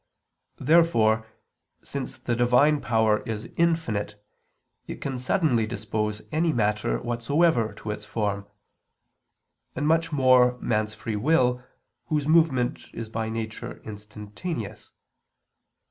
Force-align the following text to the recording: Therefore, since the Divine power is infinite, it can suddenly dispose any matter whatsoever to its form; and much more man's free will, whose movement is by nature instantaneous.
Therefore, 0.57 1.27
since 1.83 2.17
the 2.17 2.35
Divine 2.35 2.81
power 2.81 3.19
is 3.19 3.47
infinite, 3.55 4.15
it 4.87 4.99
can 4.99 5.19
suddenly 5.19 5.67
dispose 5.67 6.23
any 6.31 6.51
matter 6.51 6.99
whatsoever 6.99 7.71
to 7.73 7.91
its 7.91 8.03
form; 8.03 8.47
and 9.75 9.87
much 9.87 10.11
more 10.11 10.57
man's 10.59 10.95
free 10.95 11.15
will, 11.17 11.63
whose 12.07 12.27
movement 12.27 12.87
is 12.95 13.09
by 13.09 13.29
nature 13.29 13.77
instantaneous. 13.83 14.89